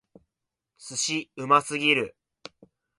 [0.79, 1.29] 寿司！
[1.35, 2.17] うますぎる！